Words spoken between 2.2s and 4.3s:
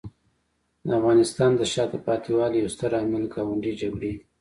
والي یو ستر عامل ګاونډي جګړې دي.